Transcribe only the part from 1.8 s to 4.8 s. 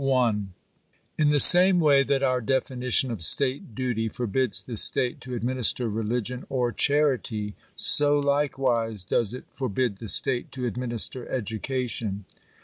that our definition of state duty forbids the